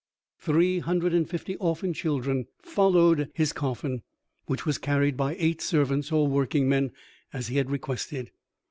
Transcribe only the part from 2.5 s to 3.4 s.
followed